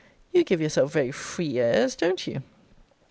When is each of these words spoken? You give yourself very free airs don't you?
You 0.31 0.43
give 0.43 0.59
yourself 0.59 0.91
very 0.93 1.11
free 1.11 1.59
airs 1.59 1.95
don't 1.95 2.25
you? 2.25 2.41